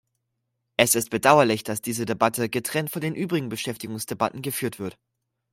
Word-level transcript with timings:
Es 0.77 0.95
ist 0.95 1.11
bedauerlich, 1.11 1.61
dass 1.63 1.79
diese 1.79 2.07
Debatte 2.07 2.49
getrennt 2.49 2.89
von 2.89 3.01
den 3.01 3.13
übrigen 3.13 3.49
Beschäftigungsdebatten 3.49 4.41
geführt 4.41 4.79
wird. 4.79 4.97